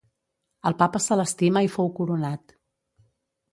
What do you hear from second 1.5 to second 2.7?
mai fou coronat.